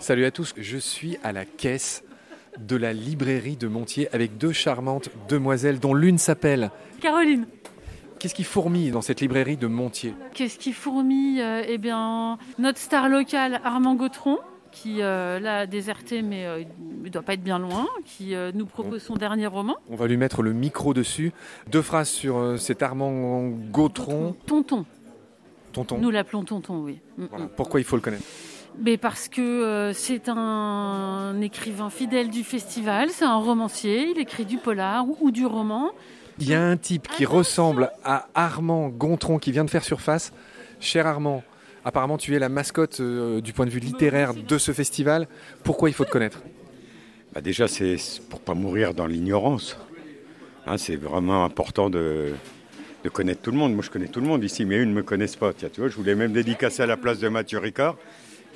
Salut 0.00 0.24
à 0.24 0.30
tous, 0.30 0.54
je 0.56 0.78
suis 0.78 1.18
à 1.22 1.32
la 1.32 1.44
caisse 1.44 2.02
de 2.58 2.74
la 2.76 2.92
librairie 2.92 3.56
de 3.56 3.68
Montier 3.68 4.08
avec 4.14 4.38
deux 4.38 4.52
charmantes 4.52 5.10
demoiselles 5.28 5.78
dont 5.78 5.94
l'une 5.94 6.18
s'appelle 6.18 6.70
Caroline. 7.00 7.46
Qu'est-ce 8.18 8.34
qui 8.34 8.44
fourmille 8.44 8.90
dans 8.90 9.02
cette 9.02 9.20
librairie 9.20 9.56
de 9.56 9.66
Montier? 9.66 10.14
Qu'est-ce 10.34 10.58
qui 10.58 10.72
fourmille 10.72 11.40
euh, 11.40 11.62
Eh 11.68 11.78
bien, 11.78 12.38
notre 12.58 12.78
star 12.78 13.08
locale 13.08 13.60
Armand 13.64 13.94
Gautron, 13.94 14.38
qui 14.72 15.00
euh, 15.00 15.38
l'a 15.38 15.66
déserté, 15.66 16.22
mais 16.22 16.44
euh, 16.46 16.60
il 16.60 17.02
ne 17.04 17.08
doit 17.08 17.22
pas 17.22 17.34
être 17.34 17.42
bien 17.42 17.58
loin, 17.58 17.86
qui 18.04 18.34
euh, 18.34 18.52
nous 18.54 18.66
propose 18.66 19.02
son 19.02 19.14
dernier 19.14 19.46
roman. 19.46 19.76
On 19.88 19.96
va 19.96 20.06
lui 20.06 20.16
mettre 20.16 20.42
le 20.42 20.52
micro 20.52 20.92
dessus. 20.92 21.32
Deux 21.70 21.82
phrases 21.82 22.08
sur 22.08 22.58
cet 22.58 22.82
Armand 22.82 23.48
Gautron. 23.70 24.34
Tonton. 24.46 24.84
Tonton. 25.72 25.98
Nous 25.98 26.10
l'appelons 26.10 26.44
Tonton, 26.44 26.82
oui. 26.82 27.00
Mm, 27.16 27.24
Voilà. 27.30 27.44
mm. 27.46 27.50
Pourquoi 27.56 27.80
il 27.80 27.84
faut 27.84 27.96
le 27.96 28.02
connaître? 28.02 28.24
Mais 28.78 28.96
parce 28.96 29.28
que 29.28 29.40
euh, 29.40 29.92
c'est 29.92 30.28
un 30.28 31.40
écrivain 31.42 31.90
fidèle 31.90 32.30
du 32.30 32.44
festival, 32.44 33.10
c'est 33.10 33.24
un 33.24 33.36
romancier, 33.36 34.10
il 34.14 34.18
écrit 34.18 34.46
du 34.46 34.56
polar 34.56 35.06
ou, 35.06 35.16
ou 35.20 35.30
du 35.30 35.44
roman. 35.44 35.90
Il 36.38 36.48
y 36.48 36.54
a 36.54 36.62
un 36.62 36.76
type 36.78 37.06
qui 37.08 37.26
ressemble 37.26 37.90
à 38.04 38.28
Armand 38.34 38.88
Gontron 38.88 39.38
qui 39.38 39.52
vient 39.52 39.64
de 39.64 39.70
faire 39.70 39.84
surface. 39.84 40.32
Cher 40.78 41.06
Armand, 41.06 41.42
apparemment 41.84 42.16
tu 42.16 42.34
es 42.34 42.38
la 42.38 42.48
mascotte 42.48 43.00
euh, 43.00 43.42
du 43.42 43.52
point 43.52 43.66
de 43.66 43.70
vue 43.70 43.80
littéraire 43.80 44.32
de 44.32 44.56
ce 44.58 44.72
festival. 44.72 45.28
Pourquoi 45.62 45.90
il 45.90 45.92
faut 45.92 46.06
te 46.06 46.10
connaître? 46.10 46.42
Bah 47.34 47.42
déjà, 47.42 47.68
c'est 47.68 47.96
pour 48.30 48.40
pas 48.40 48.54
mourir 48.54 48.94
dans 48.94 49.06
l'ignorance. 49.06 49.76
Hein, 50.66 50.78
c'est 50.78 50.96
vraiment 50.96 51.44
important 51.44 51.90
de, 51.90 52.32
de 53.04 53.08
connaître 53.08 53.42
tout 53.42 53.50
le 53.50 53.58
monde. 53.58 53.74
Moi, 53.74 53.82
je 53.84 53.90
connais 53.90 54.08
tout 54.08 54.20
le 54.20 54.26
monde 54.26 54.42
ici, 54.42 54.64
mais 54.64 54.78
eux 54.78 54.84
ne 54.84 54.92
me 54.92 55.02
connaissent 55.02 55.36
pas. 55.36 55.52
Tiens, 55.52 55.68
tu 55.72 55.80
vois, 55.80 55.90
je 55.90 55.96
voulais 55.96 56.14
même 56.14 56.32
dédicacer 56.32 56.82
à 56.82 56.86
la 56.86 56.96
place 56.96 57.18
de 57.18 57.28
Mathieu 57.28 57.58
Ricard. 57.58 57.96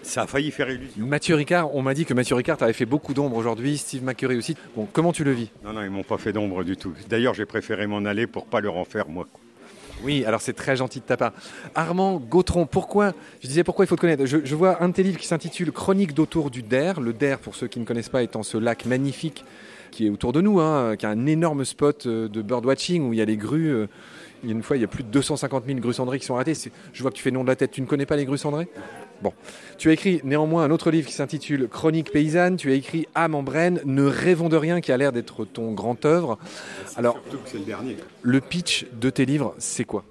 Ça 0.04 0.22
a 0.22 0.26
failli 0.26 0.50
faire 0.50 0.70
illusion. 0.70 1.06
Mathieu 1.06 1.34
Ricard, 1.34 1.74
on 1.74 1.82
m'a 1.82 1.94
dit 1.94 2.04
que 2.04 2.14
Mathieu 2.14 2.34
Ricard 2.36 2.58
t'avait 2.58 2.72
fait 2.74 2.84
beaucoup 2.86 3.14
d'ombre 3.14 3.36
aujourd'hui, 3.36 3.78
Steve 3.78 4.04
McCurry 4.04 4.36
aussi. 4.36 4.54
Bon, 4.76 4.86
comment 4.92 5.12
tu 5.12 5.24
le 5.24 5.32
vis? 5.32 5.50
Non, 5.64 5.72
non, 5.72 5.82
ils 5.82 5.90
m'ont 5.90 6.02
pas 6.02 6.18
fait 6.18 6.32
d'ombre 6.32 6.62
du 6.62 6.76
tout. 6.76 6.92
D'ailleurs, 7.08 7.34
j'ai 7.34 7.46
préféré 7.46 7.86
m'en 7.86 8.04
aller 8.04 8.26
pour 8.26 8.46
pas 8.46 8.60
leur 8.60 8.76
en 8.76 8.84
faire, 8.84 9.08
moi. 9.08 9.26
Oui, 10.02 10.24
alors 10.26 10.42
c'est 10.42 10.52
très 10.52 10.76
gentil 10.76 11.00
de 11.00 11.04
ta 11.04 11.16
part. 11.16 11.32
Armand 11.74 12.18
Gautron, 12.18 12.66
pourquoi 12.66 13.12
Je 13.42 13.48
disais 13.48 13.64
pourquoi 13.64 13.86
il 13.86 13.88
faut 13.88 13.96
te 13.96 14.00
connaître? 14.02 14.26
Je, 14.26 14.38
je 14.44 14.54
vois 14.54 14.82
un 14.82 14.88
de 14.88 14.94
tes 14.94 15.02
livres 15.02 15.18
qui 15.18 15.26
s'intitule 15.26 15.72
Chronique 15.72 16.12
d'autour 16.12 16.50
du 16.50 16.62
Der. 16.62 17.00
Le 17.00 17.12
Der, 17.14 17.38
pour 17.38 17.54
ceux 17.54 17.68
qui 17.68 17.80
ne 17.80 17.84
connaissent 17.86 18.08
pas, 18.10 18.22
étant 18.22 18.42
ce 18.42 18.58
lac 18.58 18.84
magnifique 18.86 19.44
qui 19.90 20.06
est 20.06 20.10
autour 20.10 20.32
de 20.32 20.40
nous, 20.42 20.60
hein, 20.60 20.96
qui 20.96 21.06
a 21.06 21.10
un 21.10 21.24
énorme 21.26 21.64
spot 21.64 22.06
euh, 22.06 22.28
de 22.28 22.42
birdwatching 22.42 23.08
où 23.08 23.12
il 23.12 23.18
y 23.20 23.22
a 23.22 23.24
les 23.24 23.36
grues. 23.36 23.68
euh, 23.72 23.86
il 24.42 24.50
y 24.50 24.52
a 24.52 24.56
une 24.56 24.62
fois, 24.64 24.76
il 24.76 24.80
y 24.80 24.84
a 24.84 24.88
plus 24.88 25.04
de 25.04 25.08
250 25.08 25.64
000 25.64 25.78
grues 25.78 25.94
cendrées 25.94 26.18
qui 26.18 26.26
sont. 26.26 26.36
C'est- 26.52 26.70
Je 26.92 27.00
vois 27.00 27.10
que 27.12 27.16
tu 27.16 27.22
fais 27.22 27.30
nom 27.30 27.44
de 27.44 27.48
la 27.48 27.56
tête. 27.56 27.70
Tu 27.70 27.80
ne 27.80 27.86
connais 27.86 28.04
pas 28.04 28.16
les 28.16 28.26
grues 28.26 28.36
cendrées 28.36 28.68
Bon. 29.22 29.32
Tu 29.78 29.90
as 29.90 29.92
écrit 29.92 30.20
néanmoins 30.24 30.64
un 30.64 30.70
autre 30.70 30.90
livre 30.90 31.08
qui 31.08 31.14
s'intitule 31.14 31.68
Chronique 31.68 32.10
paysanne. 32.10 32.56
Tu 32.56 32.70
as 32.70 32.74
écrit 32.74 33.06
Âme 33.14 33.34
en 33.34 33.42
Brenne, 33.42 33.80
Ne 33.84 34.04
rêvons 34.04 34.48
de 34.48 34.56
rien, 34.56 34.80
qui 34.80 34.92
a 34.92 34.96
l'air 34.96 35.12
d'être 35.12 35.44
ton 35.44 35.72
grand 35.72 36.04
œuvre. 36.04 36.38
Alors, 36.96 37.18
c'est 37.46 37.58
le 37.58 37.64
dernier. 37.64 37.96
le 38.22 38.40
pitch 38.40 38.86
de 38.92 39.10
tes 39.10 39.24
livres, 39.24 39.54
c'est 39.58 39.84
quoi? 39.84 40.04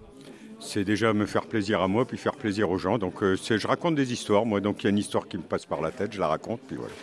C'est 0.60 0.86
déjà 0.86 1.14
me 1.14 1.26
faire 1.26 1.46
plaisir 1.46 1.82
à 1.82 1.88
moi, 1.88 2.06
puis 2.06 2.18
faire 2.18 2.36
plaisir 2.36 2.72
aux 2.72 2.78
gens. 2.78 2.98
Donc, 2.98 3.22
euh, 3.22 3.36
je 3.36 3.68
raconte 3.68 3.96
des 3.96 4.14
histoires. 4.14 4.46
Moi, 4.46 4.62
donc, 4.62 4.82
il 4.82 4.84
y 4.86 4.88
a 4.88 4.90
une 4.92 4.98
histoire 4.98 5.28
qui 5.28 5.38
me 5.38 5.44
passe 5.44 5.66
par 5.66 5.82
la 5.82 5.92
tête, 5.92 6.14
je 6.14 6.20
la 6.20 6.28
raconte, 6.28 6.62
puis 6.66 6.78
voilà. 6.78 6.94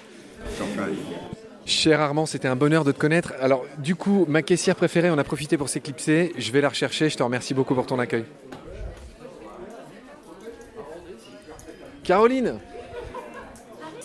Cher 1.66 2.00
Armand, 2.00 2.26
c'était 2.26 2.48
un 2.48 2.56
bonheur 2.56 2.84
de 2.84 2.92
te 2.92 2.98
connaître. 2.98 3.34
Alors, 3.40 3.64
du 3.78 3.94
coup, 3.94 4.24
ma 4.28 4.42
caissière 4.42 4.76
préférée, 4.76 5.10
on 5.10 5.18
a 5.18 5.24
profité 5.24 5.58
pour 5.58 5.68
s'éclipser. 5.68 6.32
Je 6.38 6.50
vais 6.52 6.60
la 6.60 6.70
rechercher. 6.70 7.10
Je 7.10 7.16
te 7.16 7.22
remercie 7.22 7.54
beaucoup 7.54 7.74
pour 7.74 7.86
ton 7.86 7.98
accueil. 7.98 8.24
Caroline 12.10 12.58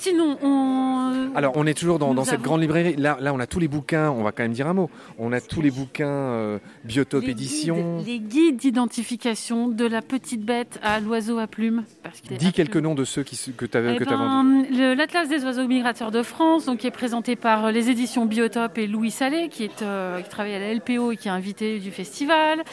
Sinon, 0.06 0.38
on. 0.44 1.32
Alors, 1.36 1.54
on 1.56 1.66
est 1.66 1.74
toujours 1.74 1.98
dans, 1.98 2.14
cette 2.24 2.36
avons- 2.36 2.44
grande 2.44 2.62
librairie. 2.62 2.96
Là, 2.96 3.18
là, 3.20 3.34
on 3.34 3.40
a 3.40 3.48
tous 3.48 3.60
les 3.60 3.68
bouquins. 3.68 4.12
On 4.12 4.22
va 4.22 4.32
quand 4.32 4.44
même 4.44 4.52
dire 4.54 4.68
un 4.68 4.74
mot. 4.74 4.90
On 5.18 5.34
a 5.34 5.42
tous 5.42 5.62
les 5.64 5.72
bouquins 5.72 6.06
euh, 6.08 6.60
Biotope 6.84 7.24
les 7.24 7.32
Édition. 7.32 7.98
guides- 7.98 8.06
les 8.08 8.20
guides 8.20 8.58
d'identification 8.58 9.68
de 9.68 9.86
la 9.86 10.04
petite 10.04 10.44
bête 10.46 10.80
à 10.84 11.00
l'oiseau 11.00 11.40
à 11.40 11.48
plumes. 11.48 11.86
Parce 12.04 12.22
Dis 12.22 12.52
quelques 12.54 12.78
noms 12.78 12.94
de 12.94 13.04
ceux 13.04 13.24
qui, 13.24 13.36
que 13.58 13.66
tu 13.66 13.78
avais 13.78 13.96
Eh 14.00 14.06
ben, 14.06 14.66
L'Atlas 14.96 15.28
des 15.28 15.44
oiseaux 15.44 15.68
migrateurs 15.68 16.12
de 16.12 16.22
France, 16.22 16.66
donc, 16.66 16.78
qui 16.80 16.88
est 16.88 16.92
présenté 16.92 17.36
par 17.36 17.66
euh, 17.66 17.72
les 17.72 17.90
éditions 17.90 18.26
Biotope 18.28 18.78
et 18.78 18.86
Louis 18.86 19.10
Salé, 19.12 19.50
qui, 19.50 19.64
est, 19.64 19.82
euh, 19.82 20.22
qui 20.22 20.30
travaille 20.30 20.54
à 20.54 20.60
la 20.60 20.72
LPO 20.74 21.14
et 21.14 21.18
qui 21.18 21.28
est 21.30 21.32
invité 21.32 21.80
du 21.80 21.90
festival. 21.92 22.64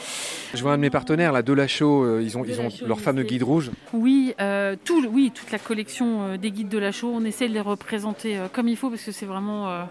Je 0.53 0.60
vois 0.62 0.72
un 0.72 0.76
de 0.76 0.82
mes 0.82 0.91
partenaires, 0.91 1.32
là, 1.32 1.41
Delachaux. 1.43 2.03
euh, 2.04 2.20
ils 2.22 2.37
ont, 2.37 2.44
ils 2.44 2.60
ont 2.60 2.69
leur 2.87 3.00
fameux 3.00 3.22
guide 3.22 3.43
rouge. 3.43 3.70
Oui, 3.94 4.34
euh, 4.41 4.76
tout, 4.84 5.03
oui, 5.10 5.32
toute 5.34 5.50
la 5.50 5.59
collection 5.59 6.22
euh, 6.22 6.37
des 6.37 6.50
guides 6.50 6.69
de 6.69 6.78
la 6.78 6.93
show, 6.93 7.09
on 7.22 7.24
essaie 7.24 7.48
de 7.48 7.54
les 7.54 7.60
représenter 7.60 8.36
euh, 8.36 8.48
comme 8.52 8.68
il 8.68 8.76
faut 8.76 8.90
parce 8.90 9.02
que 9.04 9.12
c'est 9.12 9.26
vraiment 9.26 9.68
euh, 9.70 9.84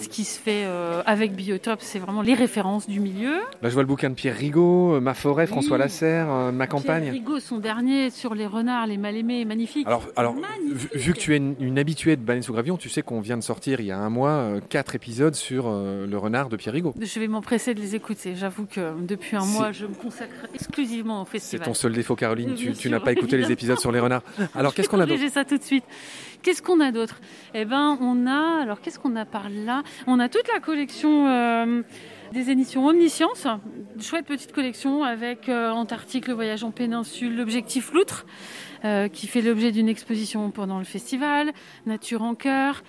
ce 0.00 0.08
qui 0.08 0.24
se 0.24 0.38
fait 0.40 0.64
euh, 0.64 1.02
avec 1.04 1.34
Biotope, 1.34 1.80
c'est 1.82 1.98
vraiment 1.98 2.22
les 2.22 2.34
références 2.34 2.88
du 2.88 3.00
milieu. 3.00 3.34
Là, 3.62 3.68
je 3.68 3.74
vois 3.74 3.82
le 3.82 3.86
bouquin 3.88 4.08
de 4.08 4.14
Pierre 4.14 4.36
Rigaud, 4.36 4.98
Ma 5.00 5.14
forêt, 5.14 5.46
François 5.46 5.76
Oui. 5.76 5.82
Lasserre, 5.82 6.26
Ma 6.26 6.52
Pierre 6.52 6.68
campagne. 6.68 7.10
Rigaud, 7.10 7.38
son 7.40 7.58
dernier 7.58 8.10
sur 8.10 8.34
les 8.34 8.46
renards, 8.46 8.86
les 8.86 8.96
mal-aimés, 8.96 9.44
magnifique. 9.44 9.86
Alors, 9.86 10.06
alors 10.16 10.34
vu, 10.34 10.40
Magnifique. 10.40 10.94
vu 10.96 11.12
que 11.12 11.18
tu 11.18 11.34
es 11.34 11.36
une, 11.36 11.54
une 11.60 11.78
habituée 11.78 12.16
de 12.16 12.22
Baleine 12.22 12.42
sous 12.42 12.52
Gravillon, 12.52 12.76
tu 12.78 12.88
sais 12.88 13.02
qu'on 13.02 13.20
vient 13.20 13.36
de 13.36 13.42
sortir 13.42 13.80
il 13.80 13.86
y 13.86 13.92
a 13.92 13.98
un 13.98 14.10
mois 14.10 14.54
quatre 14.68 14.94
épisodes 14.94 15.34
sur 15.34 15.68
le 15.70 16.16
renard 16.16 16.48
de 16.48 16.56
Pierre 16.56 16.74
Rigaud. 16.74 16.94
Je 17.00 17.20
vais 17.20 17.28
m'empresser 17.28 17.74
de 17.74 17.80
les 17.80 17.94
écouter. 17.94 18.34
J'avoue 18.36 18.66
que 18.66 18.92
depuis 19.02 19.36
un 19.36 19.40
C'est- 19.40 19.52
mois, 19.58 19.72
je 19.72 19.84
me 19.86 19.94
consacre 19.94 20.46
exclusivement 20.54 21.22
au 21.22 21.24
C'est 21.26 21.32
festival. 21.32 21.66
ton 21.66 21.74
seul 21.74 21.92
défaut, 21.92 22.16
Caroline. 22.16 22.54
Tu, 22.54 22.88
n'as 22.90 23.00
pas 23.00 23.12
écouté 23.12 23.36
les 23.36 23.50
épisodes 23.52 23.78
sur 23.78 23.92
les 23.92 24.00
renards. 24.00 24.22
Alors, 24.54 24.72
qu'est-ce 24.74 24.88
qu'on 24.88 25.00
a 25.00 25.06
d'autre 25.06 25.20
ça 25.30 25.44
tout 25.44 25.58
de 25.58 25.62
suite. 25.62 25.84
Qu'est-ce 26.42 26.62
a 26.78 26.92
d'autre 26.92 27.20
Eh 27.54 27.64
ben, 27.64 27.98
on 28.00 28.26
a. 28.28 28.62
Alors, 28.62 28.80
qu'est-ce 28.80 29.00
qu'on 29.00 29.16
a 29.16 29.24
par 29.24 29.48
là? 29.50 29.82
On 30.06 30.20
a 30.20 30.28
toute 30.28 30.46
la 30.52 30.60
collection 30.60 31.26
euh, 31.26 31.82
des 32.32 32.50
éditions 32.50 32.86
Omniscience. 32.86 33.46
Chouette 33.98 34.26
petite 34.26 34.52
collection 34.52 35.02
avec 35.02 35.48
euh, 35.48 35.70
Antarctique, 35.70 36.28
le 36.28 36.34
voyage 36.34 36.62
en 36.62 36.70
péninsule, 36.70 37.36
l'objectif 37.36 37.92
Loutre, 37.92 38.26
euh, 38.84 39.08
qui 39.08 39.26
fait 39.26 39.40
l'objet 39.42 39.72
d'une 39.72 39.88
exposition 39.88 40.50
pendant 40.50 40.78
le 40.78 40.84
festival. 40.84 41.52
Nature 41.86 42.22
en 42.22 42.34
cœur. 42.34 42.82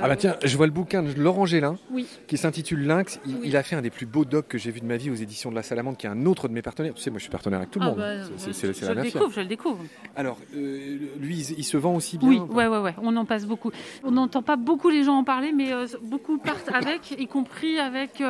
Ah 0.00 0.06
bah 0.08 0.14
tiens, 0.16 0.36
je 0.44 0.56
vois 0.56 0.66
le 0.66 0.72
bouquin 0.72 1.02
de 1.02 1.12
Laurent 1.20 1.44
Gélin 1.44 1.76
Oui. 1.90 2.06
qui 2.28 2.36
s'intitule 2.36 2.86
Lynx. 2.86 3.18
Il, 3.26 3.34
Oui. 3.34 3.40
il 3.46 3.56
a 3.56 3.62
fait 3.64 3.74
un 3.74 3.82
des 3.82 3.90
plus 3.90 4.06
beaux 4.06 4.24
docs 4.24 4.46
que 4.46 4.56
j'ai 4.58 4.70
vu 4.70 4.80
de 4.80 4.84
ma 4.86 4.96
vie 4.96 5.10
aux 5.10 5.14
éditions 5.14 5.50
de 5.50 5.56
la 5.56 5.62
Salamande, 5.62 5.96
qui 5.96 6.06
est 6.06 6.10
un 6.10 6.24
autre 6.26 6.46
de 6.48 6.52
mes 6.52 6.62
partenaires. 6.62 6.94
Tu 6.94 7.02
sais, 7.02 7.10
moi 7.10 7.18
je 7.18 7.22
suis 7.24 7.30
partenaire 7.32 7.58
avec 7.58 7.70
tout 7.72 7.80
le 7.80 7.86
Ah 7.86 7.88
monde. 7.88 7.98
bah, 7.98 8.14
C'est- 8.36 8.52
c'est 8.52 8.72
c'est 8.72 8.86
je 8.86 8.92
la 8.92 8.94
le 8.94 9.02
découvre, 9.10 9.30
je 9.32 9.40
le 9.40 9.46
découvre. 9.46 9.78
Alors, 10.14 10.38
euh, 10.54 10.98
lui, 11.18 11.36
il, 11.38 11.58
il 11.58 11.64
se 11.64 11.76
vend 11.76 11.94
aussi 11.96 12.16
bien 12.18 12.28
Oui, 12.28 12.38
ouais, 12.38 12.66
ouais, 12.68 12.78
ouais, 12.78 12.94
on 13.02 13.16
en 13.16 13.24
passe 13.24 13.44
beaucoup. 13.46 13.72
On 14.04 14.12
n'entend 14.12 14.42
pas 14.42 14.56
beaucoup 14.56 14.88
les 14.88 15.02
gens 15.02 15.16
en 15.16 15.24
parler, 15.24 15.52
mais 15.52 15.72
euh, 15.72 15.86
beaucoup 16.02 16.38
partent 16.38 16.68
avec, 16.72 17.10
y 17.18 17.26
compris 17.26 17.78
avec 17.80 18.20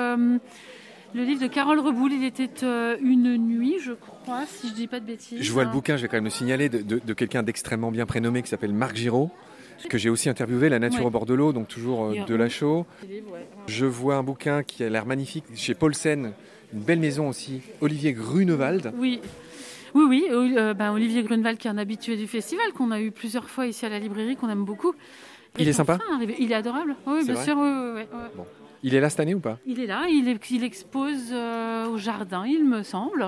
le 1.14 1.22
livre 1.24 1.40
de 1.42 1.46
Carole 1.46 1.78
Reboul. 1.80 2.12
Il 2.12 2.24
était 2.24 2.50
euh, 2.64 2.96
une 3.02 3.36
nuit, 3.36 3.76
je 3.80 3.92
crois, 3.92 4.44
si 4.46 4.68
je 4.68 4.74
dis 4.74 4.86
pas 4.86 5.00
de 5.00 5.06
bêtises. 5.06 5.42
Je 5.42 5.52
vois 5.52 5.64
le 5.64 5.70
bouquin, 5.70 5.96
je 5.96 6.02
vais 6.02 6.08
quand 6.08 6.16
même 6.16 6.24
le 6.24 6.30
signaler, 6.30 6.68
de, 6.68 6.78
de- 6.78 7.00
de 7.04 7.12
quelqu'un 7.14 7.42
d'extrêmement 7.42 7.90
bien 7.90 8.06
prénommé 8.06 8.42
qui 8.42 8.48
s'appelle 8.48 8.72
Marc 8.72 8.96
Giraud, 8.96 9.30
que 9.88 9.96
j'ai 9.98 10.10
aussi 10.10 10.28
interviewé, 10.28 10.68
La 10.68 10.78
nature 10.78 11.00
Ouais. 11.00 11.06
au 11.06 11.10
bord 11.10 11.26
de 11.26 11.34
l'eau, 11.34 11.52
donc 11.52 11.68
toujours 11.68 12.06
euh, 12.06 12.24
de 12.26 12.34
la 12.34 12.48
chaux. 12.48 12.86
Je 13.66 13.86
vois 13.86 14.16
un 14.16 14.22
bouquin 14.22 14.62
qui 14.62 14.82
a 14.84 14.88
l'air 14.88 15.06
magnifique 15.06 15.44
chez 15.54 15.74
Paulsen, 15.74 16.32
une 16.74 16.80
belle 16.80 16.98
maison 17.00 17.28
aussi, 17.28 17.60
Olivier 17.80 18.12
Grunewald. 18.12 18.92
Oui. 18.96 19.20
Oui, 19.94 20.04
oui, 20.06 20.26
euh, 20.30 20.74
ben, 20.74 20.92
Olivier 20.92 21.22
Grunewald, 21.22 21.56
qui 21.58 21.66
est 21.66 21.70
un 21.70 21.78
habitué 21.78 22.16
du 22.16 22.26
festival, 22.26 22.72
qu'on 22.74 22.90
a 22.90 23.00
eu 23.00 23.10
plusieurs 23.10 23.48
fois 23.48 23.66
ici 23.66 23.86
à 23.86 23.88
la 23.88 23.98
librairie, 23.98 24.36
qu'on 24.36 24.50
aime 24.50 24.64
beaucoup. 24.64 24.92
Il 25.58 25.66
est 25.66 25.72
sympa. 25.72 25.98
Il 26.38 26.52
est 26.52 26.54
adorable. 26.54 26.94
Oui, 27.06 27.24
bien 27.24 27.34
vrai 27.34 27.44
sûr. 27.44 27.56
oui, 27.56 27.68
oui, 27.68 28.02
oui, 28.12 28.18
oui. 28.36 28.42
Il 28.82 28.94
est 28.94 29.00
là 29.00 29.10
cette 29.10 29.20
année 29.20 29.34
ou 29.34 29.40
pas? 29.40 29.58
Il 29.66 29.80
est 29.80 29.86
là, 29.86 30.06
il, 30.08 30.28
est- 30.28 30.50
il 30.50 30.62
expose 30.64 31.30
euh, 31.32 31.86
au 31.88 31.98
jardin, 31.98 32.44
il 32.46 32.64
me 32.64 32.82
semble. 32.82 33.26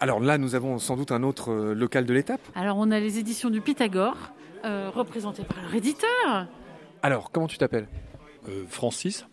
Alors 0.00 0.20
là, 0.20 0.38
nous 0.38 0.54
avons 0.54 0.78
sans 0.78 0.96
doute 0.96 1.12
un 1.12 1.22
autre 1.22 1.50
euh, 1.52 1.74
local 1.74 2.04
de 2.06 2.12
l'étape. 2.14 2.40
Alors, 2.54 2.76
on 2.78 2.90
a 2.90 2.98
les 3.00 3.18
éditions 3.18 3.50
du 3.50 3.60
Pythagore, 3.60 4.16
euh, 4.64 4.90
représentées 4.94 5.44
par 5.44 5.60
leur 5.62 5.74
éditeur. 5.74 6.46
Alors, 7.02 7.30
comment 7.32 7.46
tu 7.48 7.58
t'appelles? 7.58 7.88
Euh, 8.48 8.64
Francis 8.68 9.26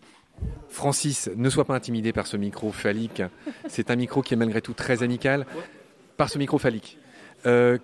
Francis, 0.68 1.28
ne 1.36 1.50
sois 1.50 1.64
pas 1.66 1.74
intimidé 1.74 2.12
par 2.12 2.26
ce 2.26 2.36
micro 2.38 2.72
phallique. 2.72 3.22
C'est 3.68 3.90
un 3.90 3.96
micro 3.96 4.22
qui 4.22 4.32
est 4.34 4.36
malgré 4.38 4.62
tout 4.62 4.72
très 4.72 5.02
amical. 5.02 5.44
Par 6.16 6.28
ce 6.30 6.38
micro 6.38 6.56
phallique. 6.58 6.98
Euh, 7.46 7.76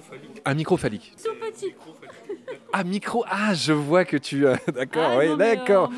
Qu'est-ce 0.00 0.42
un 0.44 0.54
micro 0.54 0.76
phallique 0.76 1.12
Tout 1.22 1.30
petit. 1.40 1.74
Ah, 2.72 2.84
micro 2.84 3.24
Ah, 3.28 3.54
je 3.54 3.72
vois 3.72 4.04
que 4.04 4.16
tu... 4.16 4.46
euh, 4.46 4.56
d'accord, 4.74 5.10
Ah 5.12 5.18
oui, 5.18 5.26
euh, 5.28 5.36
d'accord. 5.36 5.90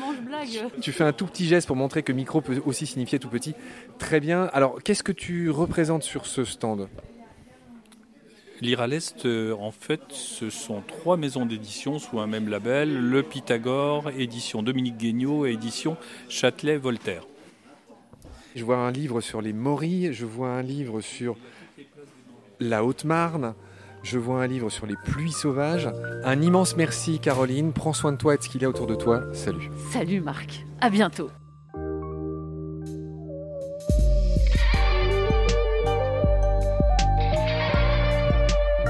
Tu 0.81 0.91
fais 0.91 1.03
un 1.03 1.13
tout 1.13 1.25
petit 1.25 1.45
geste 1.45 1.67
pour 1.67 1.75
montrer 1.75 2.03
que 2.03 2.13
micro 2.13 2.41
peut 2.41 2.61
aussi 2.65 2.85
signifier 2.85 3.19
tout 3.19 3.29
petit. 3.29 3.55
Très 3.97 4.19
bien. 4.19 4.49
Alors, 4.53 4.81
qu'est-ce 4.83 5.03
que 5.03 5.11
tu 5.11 5.49
représentes 5.49 6.03
sur 6.03 6.25
ce 6.25 6.45
stand? 6.45 6.87
Lire 8.61 8.81
à 8.81 8.87
l'Est, 8.87 9.25
euh, 9.25 9.53
en 9.53 9.71
fait, 9.71 10.01
ce 10.09 10.49
sont 10.49 10.81
trois 10.85 11.15
maisons 11.15 11.45
d'édition 11.45 11.97
sous 11.97 12.19
un 12.19 12.27
même 12.27 12.49
label 12.49 12.93
le 12.97 13.23
Pythagore, 13.23 14.09
édition 14.17 14.63
Dominique 14.63 14.97
Guignot 14.97 15.45
et 15.45 15.51
édition 15.51 15.95
Châtelet-Voltaire. 16.27 17.25
Je 18.55 18.65
vois 18.65 18.77
un 18.77 18.91
livre 18.91 19.21
sur 19.21 19.41
les 19.41 19.53
morilles, 19.53 20.11
je 20.11 20.25
vois 20.25 20.49
un 20.49 20.61
livre 20.61 20.99
sur 20.99 21.37
la 22.59 22.83
Haute-Marne, 22.83 23.53
Je 24.01 24.17
vois 24.17 24.41
un 24.41 24.47
livre 24.47 24.69
sur 24.69 24.85
les 24.85 24.95
pluies 24.95 25.31
sauvages. 25.31 25.89
Un 26.23 26.41
immense 26.41 26.75
merci 26.77 27.19
Caroline. 27.19 27.73
Prends 27.73 27.93
soin 27.93 28.11
de 28.11 28.17
toi 28.17 28.35
et 28.35 28.37
de 28.37 28.43
ce 28.43 28.49
qu'il 28.49 28.61
y 28.61 28.65
a 28.65 28.69
autour 28.69 28.87
de 28.87 28.95
toi. 28.95 29.23
Salut. 29.33 29.69
Salut 29.91 30.21
Marc. 30.21 30.65
À 30.81 30.89
bientôt. 30.89 31.29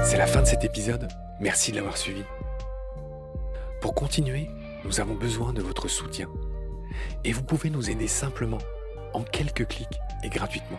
C'est 0.04 0.16
la 0.16 0.26
fin 0.26 0.42
de 0.42 0.46
cet 0.46 0.64
épisode. 0.64 1.08
Merci 1.40 1.70
de 1.70 1.76
l'avoir 1.76 1.96
suivi. 1.96 2.24
Pour 3.80 3.94
continuer, 3.94 4.48
nous 4.84 5.00
avons 5.00 5.14
besoin 5.14 5.52
de 5.52 5.62
votre 5.62 5.88
soutien. 5.88 6.28
Et 7.24 7.32
vous 7.32 7.42
pouvez 7.42 7.70
nous 7.70 7.90
aider 7.90 8.08
simplement, 8.08 8.58
en 9.14 9.22
quelques 9.22 9.66
clics 9.66 10.00
et 10.22 10.28
gratuitement. 10.28 10.78